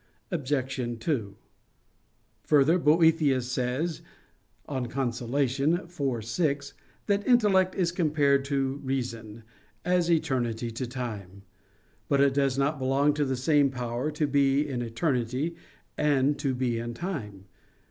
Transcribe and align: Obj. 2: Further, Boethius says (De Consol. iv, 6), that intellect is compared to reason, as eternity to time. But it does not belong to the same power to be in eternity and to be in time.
Obj. 0.31 0.99
2: 0.99 1.35
Further, 2.41 2.79
Boethius 2.79 3.51
says 3.51 4.01
(De 4.67 4.79
Consol. 4.87 5.37
iv, 6.09 6.25
6), 6.25 6.73
that 7.05 7.27
intellect 7.27 7.75
is 7.75 7.91
compared 7.91 8.43
to 8.45 8.77
reason, 8.83 9.43
as 9.85 10.09
eternity 10.09 10.71
to 10.71 10.87
time. 10.87 11.43
But 12.09 12.19
it 12.19 12.33
does 12.33 12.57
not 12.57 12.79
belong 12.79 13.13
to 13.13 13.25
the 13.25 13.37
same 13.37 13.69
power 13.69 14.09
to 14.09 14.25
be 14.25 14.67
in 14.67 14.81
eternity 14.81 15.55
and 15.99 16.35
to 16.39 16.55
be 16.55 16.79
in 16.79 16.95
time. 16.95 17.45